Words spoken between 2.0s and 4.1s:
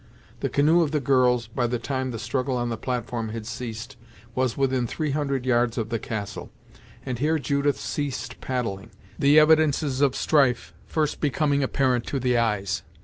the struggle on the platform had ceased,